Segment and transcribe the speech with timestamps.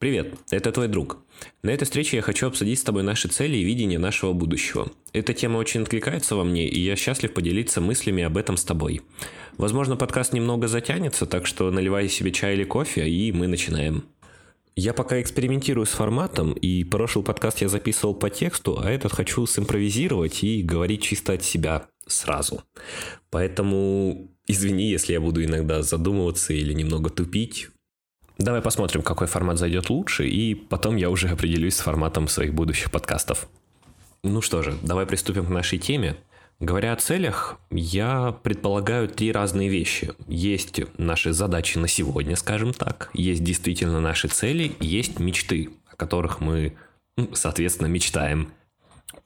[0.00, 1.18] Привет, это твой друг.
[1.64, 4.92] На этой встрече я хочу обсудить с тобой наши цели и видение нашего будущего.
[5.12, 9.00] Эта тема очень откликается во мне, и я счастлив поделиться мыслями об этом с тобой.
[9.56, 14.04] Возможно, подкаст немного затянется, так что наливай себе чай или кофе, и мы начинаем.
[14.76, 19.48] Я пока экспериментирую с форматом, и прошлый подкаст я записывал по тексту, а этот хочу
[19.48, 22.62] симпровизировать и говорить чисто от себя сразу.
[23.30, 27.70] Поэтому извини, если я буду иногда задумываться или немного тупить.
[28.38, 32.92] Давай посмотрим, какой формат зайдет лучше, и потом я уже определюсь с форматом своих будущих
[32.92, 33.48] подкастов.
[34.22, 36.16] Ну что же, давай приступим к нашей теме.
[36.60, 40.12] Говоря о целях, я предполагаю три разные вещи.
[40.28, 46.40] Есть наши задачи на сегодня, скажем так, есть действительно наши цели, есть мечты, о которых
[46.40, 46.76] мы,
[47.16, 48.52] ну, соответственно, мечтаем.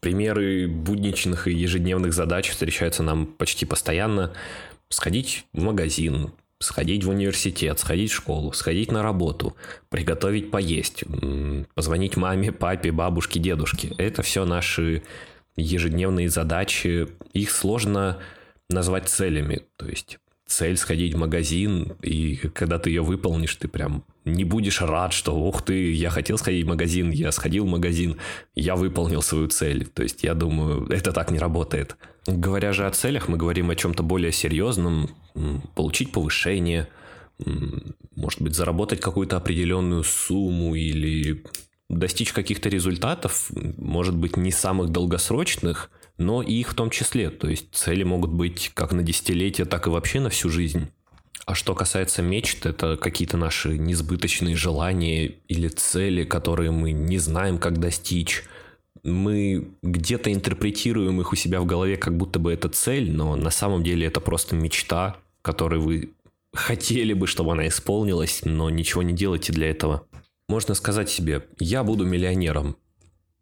[0.00, 4.32] Примеры будничных и ежедневных задач встречаются нам почти постоянно.
[4.88, 9.56] Сходить в магазин, сходить в университет, сходить в школу, сходить на работу,
[9.88, 11.04] приготовить поесть,
[11.74, 13.92] позвонить маме, папе, бабушке, дедушке.
[13.98, 15.02] Это все наши
[15.56, 18.18] ежедневные задачи, их сложно
[18.70, 19.62] назвать целями.
[19.76, 24.80] То есть цель сходить в магазин, и когда ты ее выполнишь, ты прям не будешь
[24.80, 28.18] рад, что ух ты, я хотел сходить в магазин, я сходил в магазин,
[28.54, 29.86] я выполнил свою цель.
[29.86, 31.96] То есть я думаю, это так не работает.
[32.26, 35.10] Говоря же о целях, мы говорим о чем-то более серьезном,
[35.74, 36.88] получить повышение,
[38.14, 41.44] может быть, заработать какую-то определенную сумму или
[41.88, 47.30] достичь каких-то результатов, может быть, не самых долгосрочных, но и их в том числе.
[47.30, 50.88] То есть цели могут быть как на десятилетия, так и вообще на всю жизнь.
[51.44, 57.58] А что касается мечт, это какие-то наши несбыточные желания или цели, которые мы не знаем,
[57.58, 58.44] как достичь.
[59.04, 63.50] Мы где-то интерпретируем их у себя в голове, как будто бы это цель, но на
[63.50, 66.12] самом деле это просто мечта, которой вы
[66.52, 70.06] хотели бы, чтобы она исполнилась, но ничего не делаете для этого.
[70.48, 72.76] Можно сказать себе, я буду миллионером.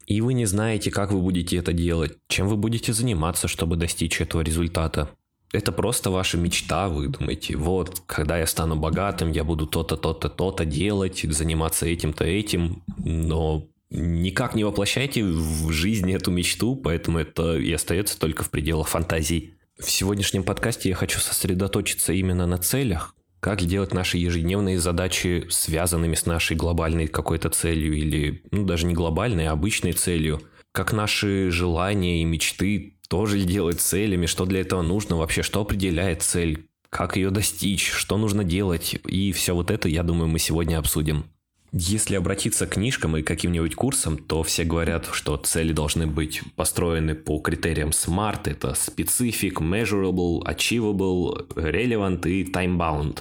[0.07, 4.21] И вы не знаете, как вы будете это делать, чем вы будете заниматься, чтобы достичь
[4.21, 5.11] этого результата.
[5.53, 10.29] Это просто ваша мечта, вы думаете, вот, когда я стану богатым, я буду то-то, то-то,
[10.29, 17.57] то-то делать, заниматься этим-то, этим, но никак не воплощайте в жизни эту мечту, поэтому это
[17.59, 19.55] и остается только в пределах фантазий.
[19.79, 26.15] В сегодняшнем подкасте я хочу сосредоточиться именно на целях, как сделать наши ежедневные задачи связанными
[26.15, 31.51] с нашей глобальной какой-то целью или, ну, даже не глобальной, а обычной целью, как наши
[31.51, 37.17] желания и мечты тоже сделать целями, что для этого нужно вообще, что определяет цель, как
[37.17, 41.25] ее достичь, что нужно делать, и все вот это, я думаю, мы сегодня обсудим.
[41.73, 47.15] Если обратиться к книжкам и каким-нибудь курсам, то все говорят, что цели должны быть построены
[47.15, 48.51] по критериям SMART.
[48.51, 53.21] Это Specific, Measurable, Achievable, Relevant и Time-Bound.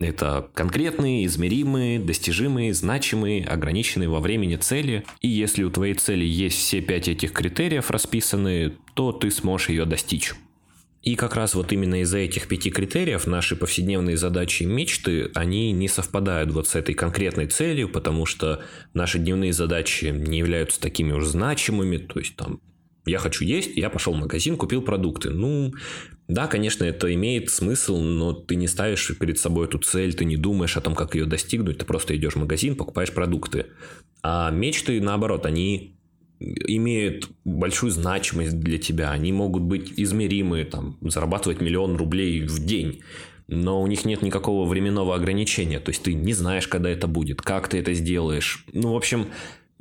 [0.00, 5.04] Это конкретные, измеримые, достижимые, значимые, ограниченные во времени цели.
[5.20, 9.86] И если у твоей цели есть все пять этих критериев расписаны, то ты сможешь ее
[9.86, 10.34] достичь.
[11.08, 15.72] И как раз вот именно из-за этих пяти критериев наши повседневные задачи и мечты, они
[15.72, 21.12] не совпадают вот с этой конкретной целью, потому что наши дневные задачи не являются такими
[21.12, 22.60] уж значимыми, то есть там
[23.06, 25.30] я хочу есть, я пошел в магазин, купил продукты.
[25.30, 25.72] Ну,
[26.28, 30.36] да, конечно, это имеет смысл, но ты не ставишь перед собой эту цель, ты не
[30.36, 33.64] думаешь о том, как ее достигнуть, ты просто идешь в магазин, покупаешь продукты.
[34.22, 35.97] А мечты, наоборот, они
[36.40, 39.10] имеют большую значимость для тебя.
[39.10, 43.02] Они могут быть измеримы, там, зарабатывать миллион рублей в день.
[43.48, 45.80] Но у них нет никакого временного ограничения.
[45.80, 48.64] То есть ты не знаешь, когда это будет, как ты это сделаешь.
[48.72, 49.28] Ну, в общем,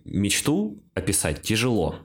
[0.05, 1.99] мечту описать тяжело.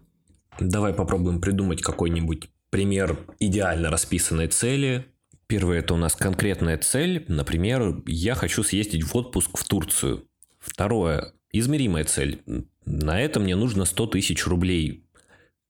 [0.58, 5.06] Давай попробуем придумать какой-нибудь пример идеально расписанной цели.
[5.46, 7.24] Первое это у нас конкретная цель.
[7.28, 10.24] Например, я хочу съездить в отпуск в Турцию.
[10.58, 12.42] Второе измеримая цель.
[12.84, 15.04] На это мне нужно 100 тысяч рублей.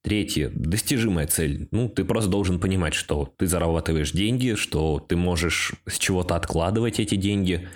[0.03, 1.69] Третье, достижимая цель.
[1.71, 6.99] Ну, ты просто должен понимать, что ты зарабатываешь деньги, что ты можешь с чего-то откладывать
[6.99, 7.69] эти деньги.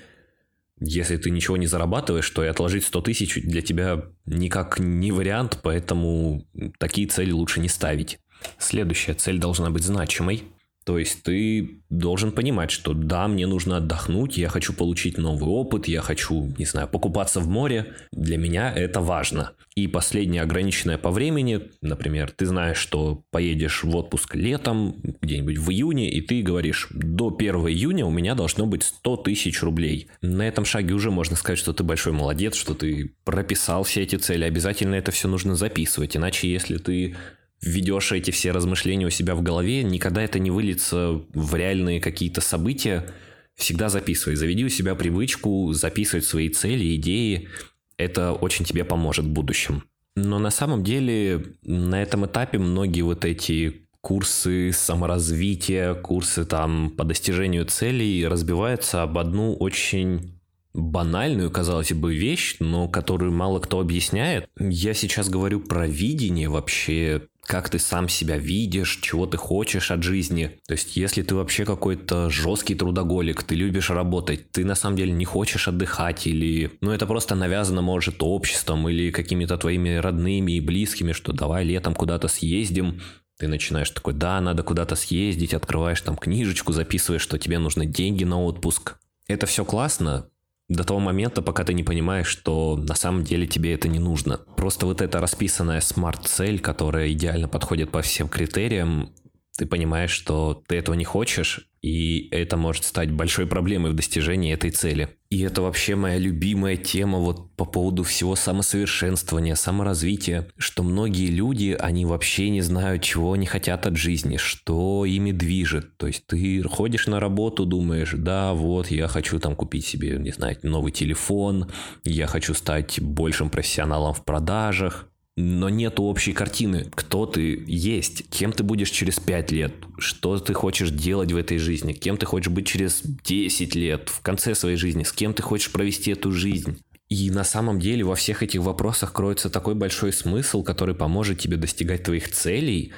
[0.81, 5.61] Если ты ничего не зарабатываешь, то и отложить 100 тысяч для тебя никак не вариант,
[5.63, 6.47] поэтому
[6.79, 8.19] такие цели лучше не ставить.
[8.59, 10.43] Следующая цель должна быть значимой.
[10.87, 15.89] То есть ты должен понимать, что да, мне нужно отдохнуть, я хочу получить новый опыт,
[15.89, 17.95] я хочу, не знаю, покупаться в море.
[18.13, 19.51] Для меня это важно.
[19.75, 25.71] И последнее ограниченное по времени, например, ты знаешь, что поедешь в отпуск летом, где-нибудь в
[25.73, 30.07] июне, и ты говоришь, до 1 июня у меня должно быть 100 тысяч рублей.
[30.23, 34.15] На этом шаге уже можно сказать, что ты большой молодец, что ты прописал все эти
[34.15, 34.45] цели.
[34.45, 37.17] Обязательно это все нужно записывать, иначе если ты
[37.63, 42.41] ведешь эти все размышления у себя в голове, никогда это не выльется в реальные какие-то
[42.41, 43.07] события.
[43.55, 44.37] Всегда записывай.
[44.37, 47.49] Заведи у себя привычку записывать свои цели, идеи.
[47.97, 49.85] это очень тебе поможет в будущем.
[50.15, 57.05] Но на самом деле на этом этапе многие вот эти курсы саморазвития, курсы там по
[57.05, 60.39] достижению целей разбиваются об одну очень
[60.77, 64.49] банальную, казалось бы, вещь, но которую мало кто объясняет.
[64.59, 70.03] Я сейчас говорю про видение вообще, как ты сам себя видишь, чего ты хочешь от
[70.03, 70.59] жизни.
[70.67, 75.13] То есть, если ты вообще какой-то жесткий трудоголик, ты любишь работать, ты на самом деле
[75.13, 76.73] не хочешь отдыхать или...
[76.81, 81.95] Ну, это просто навязано, может, обществом или какими-то твоими родными и близкими, что давай летом
[81.95, 83.01] куда-то съездим,
[83.39, 88.25] ты начинаешь такой, да, надо куда-то съездить, открываешь там книжечку, записываешь, что тебе нужны деньги
[88.25, 88.97] на отпуск.
[89.29, 90.29] Это все классно,
[90.69, 94.39] до того момента, пока ты не понимаешь, что на самом деле тебе это не нужно.
[94.57, 99.13] Просто вот эта расписанная смарт-цель, которая идеально подходит по всем критериям,
[99.57, 104.53] ты понимаешь, что ты этого не хочешь, и это может стать большой проблемой в достижении
[104.53, 105.16] этой цели.
[105.29, 111.77] И это вообще моя любимая тема вот по поводу всего самосовершенствования, саморазвития, что многие люди,
[111.79, 115.97] они вообще не знают, чего они хотят от жизни, что ими движет.
[115.97, 120.31] То есть ты ходишь на работу, думаешь, да, вот я хочу там купить себе, не
[120.31, 121.71] знаю, новый телефон,
[122.05, 128.53] я хочу стать большим профессионалом в продажах, но нет общей картины, кто ты есть, кем
[128.53, 132.53] ты будешь через 5 лет, что ты хочешь делать в этой жизни, кем ты хочешь
[132.53, 136.79] быть через 10 лет, в конце своей жизни, с кем ты хочешь провести эту жизнь.
[137.11, 141.57] И на самом деле во всех этих вопросах кроется такой большой смысл, который поможет тебе
[141.57, 142.93] достигать твоих целей,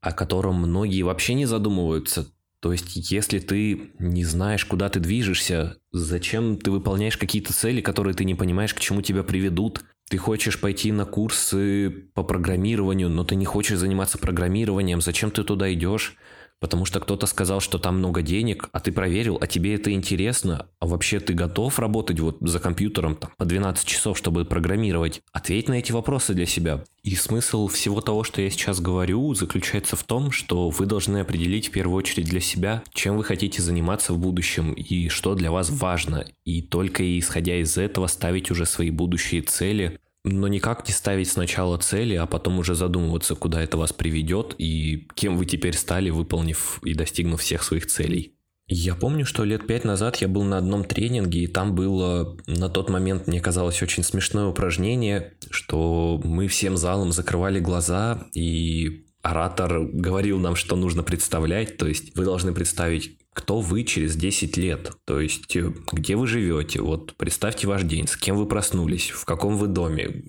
[0.00, 2.28] о котором многие вообще не задумываются.
[2.60, 8.14] То есть, если ты не знаешь, куда ты движешься, зачем ты выполняешь какие-то цели, которые
[8.14, 13.24] ты не понимаешь, к чему тебя приведут, ты хочешь пойти на курсы по программированию, но
[13.24, 16.16] ты не хочешь заниматься программированием, зачем ты туда идешь?
[16.64, 20.66] Потому что кто-то сказал, что там много денег, а ты проверил, а тебе это интересно,
[20.80, 25.20] а вообще ты готов работать вот за компьютером там, по 12 часов, чтобы программировать?
[25.30, 26.82] Ответь на эти вопросы для себя.
[27.02, 31.68] И смысл всего того, что я сейчас говорю, заключается в том, что вы должны определить
[31.68, 35.68] в первую очередь для себя, чем вы хотите заниматься в будущем и что для вас
[35.68, 36.24] важно.
[36.46, 41.76] И только исходя из этого ставить уже свои будущие цели, но никак не ставить сначала
[41.78, 46.80] цели, а потом уже задумываться, куда это вас приведет и кем вы теперь стали, выполнив
[46.82, 48.34] и достигнув всех своих целей.
[48.66, 52.70] Я помню, что лет пять назад я был на одном тренинге, и там было на
[52.70, 59.80] тот момент, мне казалось, очень смешное упражнение, что мы всем залом закрывали глаза, и оратор
[59.84, 64.92] говорил нам, что нужно представлять, то есть вы должны представить кто вы через 10 лет,
[65.04, 69.24] то есть э, где вы живете, вот представьте ваш день, с кем вы проснулись, в
[69.24, 70.22] каком вы доме,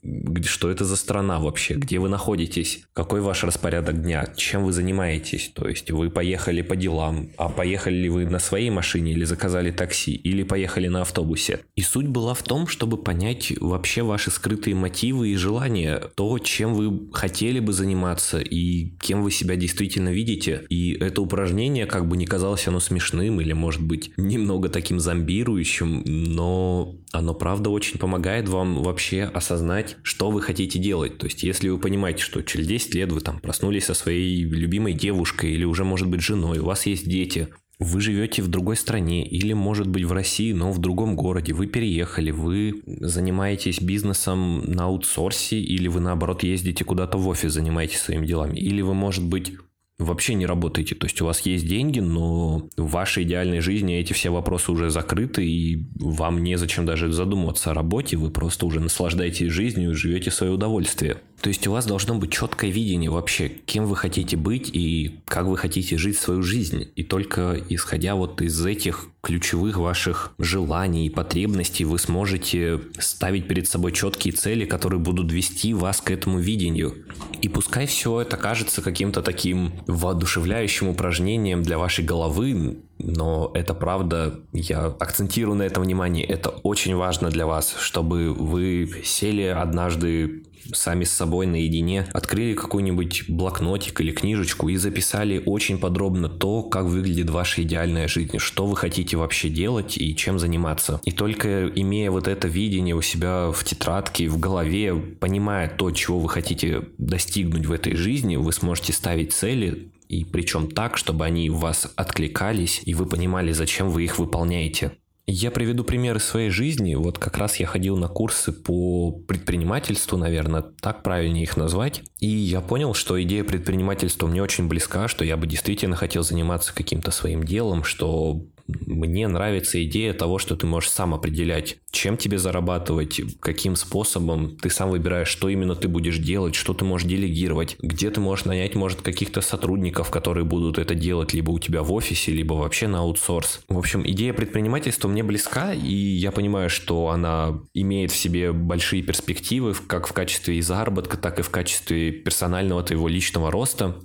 [0.44, 5.52] что это за страна вообще, где вы находитесь, какой ваш распорядок дня, чем вы занимаетесь,
[5.54, 9.70] то есть вы поехали по делам, а поехали ли вы на своей машине или заказали
[9.70, 11.60] такси, или поехали на автобусе.
[11.76, 16.74] И суть была в том, чтобы понять вообще ваши скрытые мотивы и желания, то, чем
[16.74, 20.66] вы хотели бы заниматься и кем вы себя действительно видите.
[20.70, 25.00] И это упражнение, как бы не казалось оно смешным, смешным или, может быть, немного таким
[25.00, 31.18] зомбирующим, но оно, правда, очень помогает вам вообще осознать, что вы хотите делать.
[31.18, 34.94] То есть, если вы понимаете, что через 10 лет вы там проснулись со своей любимой
[34.94, 39.28] девушкой или уже, может быть, женой, у вас есть дети, вы живете в другой стране
[39.28, 41.52] или, может быть, в России, но в другом городе.
[41.52, 48.00] Вы переехали, вы занимаетесь бизнесом на аутсорсе или вы, наоборот, ездите куда-то в офис, занимаетесь
[48.00, 48.58] своими делами.
[48.58, 49.52] Или вы, может быть,
[49.98, 50.96] вообще не работаете.
[50.96, 54.90] То есть у вас есть деньги, но в вашей идеальной жизни эти все вопросы уже
[54.90, 60.32] закрыты, и вам незачем даже задумываться о работе, вы просто уже наслаждаетесь жизнью и живете
[60.32, 61.18] свое удовольствие.
[61.46, 65.46] То есть у вас должно быть четкое видение вообще, кем вы хотите быть и как
[65.46, 66.88] вы хотите жить свою жизнь.
[66.96, 73.68] И только исходя вот из этих ключевых ваших желаний и потребностей вы сможете ставить перед
[73.68, 76.96] собой четкие цели, которые будут вести вас к этому видению.
[77.44, 84.40] И пускай все это кажется каким-то таким воодушевляющим упражнением для вашей головы, но это правда,
[84.52, 91.04] я акцентирую на этом внимание, это очень важно для вас, чтобы вы сели однажды сами
[91.04, 97.30] с собой наедине, открыли какой-нибудь блокнотик или книжечку и записали очень подробно то, как выглядит
[97.30, 101.02] ваша идеальная жизнь, что вы хотите вообще делать и чем заниматься.
[101.06, 106.20] И только имея вот это видение у себя в тетрадке, в голове, понимая то, чего
[106.20, 111.50] вы хотите достигнуть в этой жизни, вы сможете ставить цели, и причем так, чтобы они
[111.50, 114.92] в вас откликались, и вы понимали, зачем вы их выполняете.
[115.28, 116.94] Я приведу примеры своей жизни.
[116.94, 122.04] Вот как раз я ходил на курсы по предпринимательству, наверное, так правильнее их назвать.
[122.20, 126.76] И я понял, что идея предпринимательства мне очень близка, что я бы действительно хотел заниматься
[126.76, 132.40] каким-то своим делом, что Мне нравится идея того, что ты можешь сам определять, чем тебе
[132.40, 134.58] зарабатывать, каким способом.
[134.58, 138.46] Ты сам выбираешь, что именно ты будешь делать, что ты можешь делегировать, где ты можешь
[138.46, 142.88] нанять, может, каких-то сотрудников, которые будут это делать либо у тебя в офисе, либо вообще
[142.88, 143.62] на аутсорс.
[143.68, 149.04] В общем, идея предпринимательства мне близка, и я понимаю, что она имеет в себе большие
[149.04, 153.96] перспективы, как в качестве и заработка, так и в качестве персонального твоего личного роста.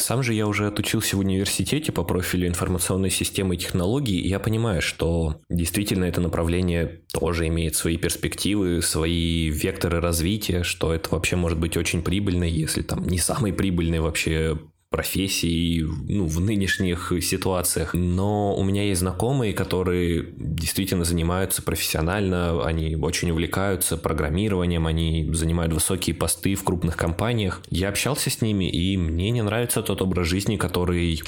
[0.00, 4.40] Сам же я уже отучился в университете по профилю информационной системы и технологий, и я
[4.40, 11.36] понимаю, что действительно это направление тоже имеет свои перспективы, свои векторы развития, что это вообще
[11.36, 14.58] может быть очень прибыльно, если там не самый прибыльный вообще
[14.90, 17.94] профессий ну, в нынешних ситуациях.
[17.94, 25.72] Но у меня есть знакомые, которые действительно занимаются профессионально, они очень увлекаются программированием, они занимают
[25.72, 27.62] высокие посты в крупных компаниях.
[27.70, 31.22] Я общался с ними, и мне не нравится тот образ жизни, который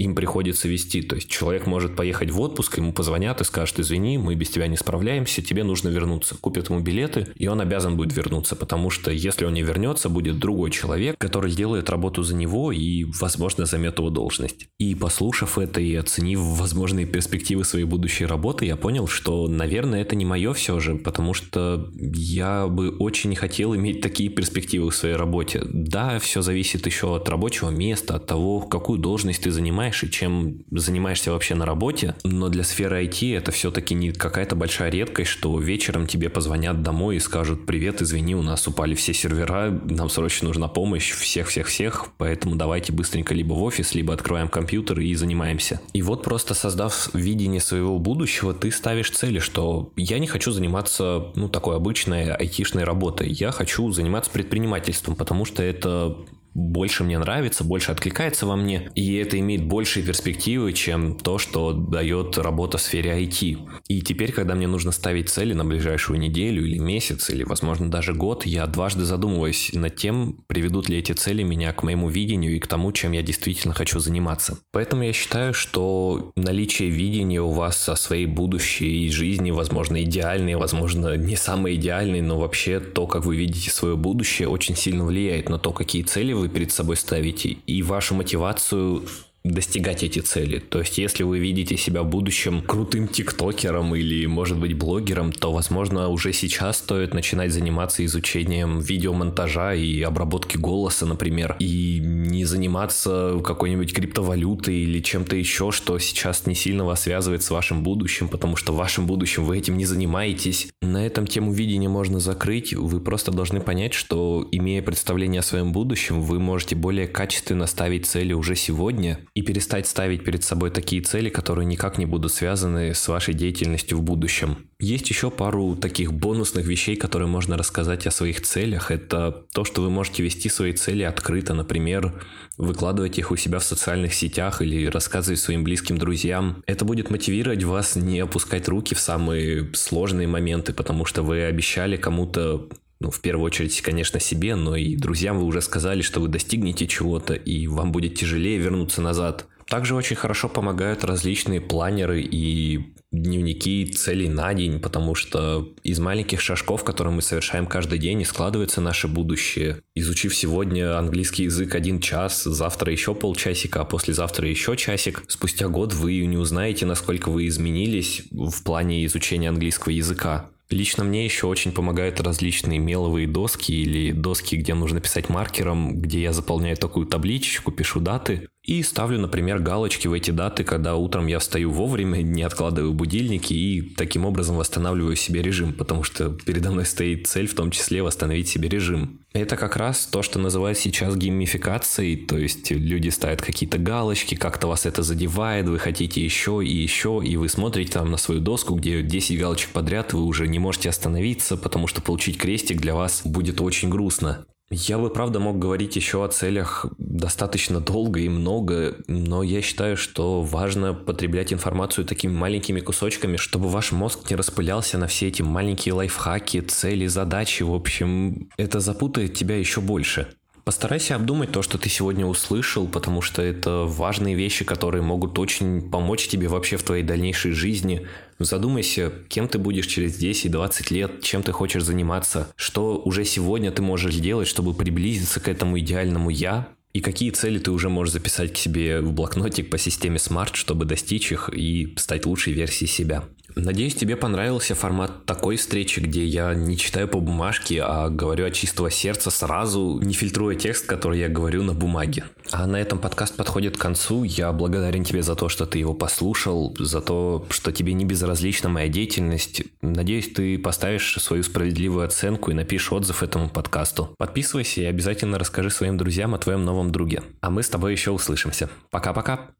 [0.00, 1.02] им приходится вести.
[1.02, 4.66] То есть человек может поехать в отпуск, ему позвонят и скажут, извини, мы без тебя
[4.66, 6.36] не справляемся, тебе нужно вернуться.
[6.40, 10.38] Купят ему билеты, и он обязан будет вернуться, потому что если он не вернется, будет
[10.38, 14.68] другой человек, который сделает работу за него и, возможно, займет его должность.
[14.78, 20.16] И послушав это и оценив возможные перспективы своей будущей работы, я понял, что, наверное, это
[20.16, 25.16] не мое все же, потому что я бы очень хотел иметь такие перспективы в своей
[25.16, 25.62] работе.
[25.64, 30.10] Да, все зависит еще от рабочего места, от того, какую должность ты занимаешь, занимаешь и
[30.10, 32.14] чем занимаешься вообще на работе.
[32.24, 37.16] Но для сферы IT это все-таки не какая-то большая редкость, что вечером тебе позвонят домой
[37.16, 42.56] и скажут «Привет, извини, у нас упали все сервера, нам срочно нужна помощь всех-всех-всех, поэтому
[42.56, 45.80] давайте быстренько либо в офис, либо открываем компьютер и занимаемся».
[45.92, 51.32] И вот просто создав видение своего будущего, ты ставишь цели, что я не хочу заниматься,
[51.34, 56.16] ну, такой обычной айтишной работой, я хочу заниматься предпринимательством, потому что это
[56.54, 61.72] больше мне нравится, больше откликается во мне, и это имеет большие перспективы, чем то, что
[61.72, 63.58] дает работа в сфере IT.
[63.88, 68.14] И теперь, когда мне нужно ставить цели на ближайшую неделю или месяц, или, возможно, даже
[68.14, 72.58] год, я дважды задумываюсь над тем, приведут ли эти цели меня к моему видению и
[72.58, 74.58] к тому, чем я действительно хочу заниматься.
[74.72, 81.16] Поэтому я считаю, что наличие видения у вас о своей будущей жизни, возможно, идеальной, возможно,
[81.16, 85.58] не самой идеальной, но вообще то, как вы видите свое будущее, очень сильно влияет на
[85.58, 89.04] то, какие цели вы перед собой ставите, и вашу мотивацию
[89.44, 90.58] достигать эти цели.
[90.58, 95.52] То есть, если вы видите себя в будущем крутым тиктокером или, может быть, блогером, то,
[95.52, 103.40] возможно, уже сейчас стоит начинать заниматься изучением видеомонтажа и обработки голоса, например, и не заниматься
[103.42, 108.56] какой-нибудь криптовалютой или чем-то еще, что сейчас не сильно вас связывает с вашим будущим, потому
[108.56, 110.68] что в вашем будущем вы этим не занимаетесь.
[110.82, 112.74] На этом тему видения можно закрыть.
[112.74, 118.06] Вы просто должны понять, что, имея представление о своем будущем, вы можете более качественно ставить
[118.06, 122.94] цели уже сегодня, и перестать ставить перед собой такие цели, которые никак не будут связаны
[122.94, 124.66] с вашей деятельностью в будущем.
[124.78, 128.90] Есть еще пару таких бонусных вещей, которые можно рассказать о своих целях.
[128.90, 132.22] Это то, что вы можете вести свои цели открыто, например,
[132.58, 136.62] выкладывать их у себя в социальных сетях или рассказывать своим близким друзьям.
[136.66, 141.96] Это будет мотивировать вас не опускать руки в самые сложные моменты, потому что вы обещали
[141.96, 142.68] кому-то
[143.00, 146.86] ну, в первую очередь, конечно, себе, но и друзьям вы уже сказали, что вы достигнете
[146.86, 149.46] чего-то, и вам будет тяжелее вернуться назад.
[149.70, 156.40] Также очень хорошо помогают различные планеры и дневники целей на день, потому что из маленьких
[156.40, 159.80] шажков, которые мы совершаем каждый день, и складывается наше будущее.
[159.94, 165.94] Изучив сегодня английский язык один час, завтра еще полчасика, а послезавтра еще часик, спустя год
[165.94, 170.50] вы не узнаете, насколько вы изменились в плане изучения английского языка.
[170.70, 176.22] Лично мне еще очень помогают различные меловые доски или доски, где нужно писать маркером, где
[176.22, 181.26] я заполняю такую табличку, пишу даты и ставлю, например, галочки в эти даты, когда утром
[181.26, 186.70] я встаю вовремя, не откладываю будильники и таким образом восстанавливаю себе режим, потому что передо
[186.70, 189.18] мной стоит цель в том числе восстановить себе режим.
[189.32, 194.68] Это как раз то, что называют сейчас геймификацией, то есть люди ставят какие-то галочки, как-то
[194.68, 198.76] вас это задевает, вы хотите еще и еще, и вы смотрите там на свою доску,
[198.76, 203.22] где 10 галочек подряд, вы уже не можете остановиться, потому что получить крестик для вас
[203.24, 204.46] будет очень грустно.
[204.72, 209.96] Я бы, правда, мог говорить еще о целях достаточно долго и много, но я считаю,
[209.96, 215.42] что важно потреблять информацию такими маленькими кусочками, чтобы ваш мозг не распылялся на все эти
[215.42, 217.64] маленькие лайфхаки, цели, задачи.
[217.64, 220.28] В общем, это запутает тебя еще больше.
[220.62, 225.90] Постарайся обдумать то, что ты сегодня услышал, потому что это важные вещи, которые могут очень
[225.90, 228.06] помочь тебе вообще в твоей дальнейшей жизни.
[228.40, 233.82] Задумайся, кем ты будешь через 10-20 лет, чем ты хочешь заниматься, что уже сегодня ты
[233.82, 238.52] можешь сделать, чтобы приблизиться к этому идеальному «я», И какие цели ты уже можешь записать
[238.52, 243.22] к себе в блокнотик по системе Smart, чтобы достичь их и стать лучшей версией себя.
[243.56, 248.54] Надеюсь, тебе понравился формат такой встречи, где я не читаю по бумажке, а говорю от
[248.54, 252.24] чистого сердца сразу, не фильтруя текст, который я говорю на бумаге.
[252.52, 254.24] А на этом подкаст подходит к концу.
[254.24, 258.68] Я благодарен тебе за то, что ты его послушал, за то, что тебе не безразлична
[258.68, 259.62] моя деятельность.
[259.82, 264.14] Надеюсь, ты поставишь свою справедливую оценку и напишешь отзыв этому подкасту.
[264.18, 267.22] Подписывайся и обязательно расскажи своим друзьям о твоем новом друге.
[267.40, 268.68] А мы с тобой еще услышимся.
[268.90, 269.50] Пока-пока.